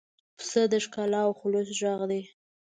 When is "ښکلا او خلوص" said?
0.85-1.67